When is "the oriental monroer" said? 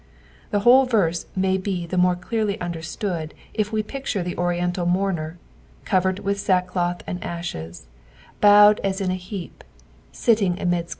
4.23-5.35